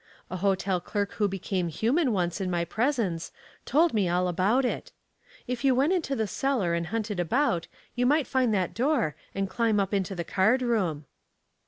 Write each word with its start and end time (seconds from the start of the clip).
A 0.31 0.37
hotel 0.37 0.79
clerk 0.81 1.11
who 1.11 1.27
became 1.27 1.67
human 1.67 2.11
once 2.11 2.41
in 2.41 2.49
my 2.49 2.65
presence 2.65 3.31
told 3.67 3.93
me 3.93 4.09
all 4.09 4.27
about 4.27 4.65
it. 4.65 4.91
If 5.45 5.63
you 5.63 5.75
went 5.75 5.93
into 5.93 6.15
the 6.15 6.25
cellar 6.25 6.73
and 6.73 6.87
hunted 6.87 7.19
about, 7.19 7.67
you 7.93 8.07
might 8.07 8.25
find 8.25 8.51
that 8.51 8.73
door 8.73 9.15
and 9.35 9.47
climb 9.47 9.79
up 9.79 9.93
into 9.93 10.15
the 10.15 10.23
card 10.23 10.63
room." 10.63 11.05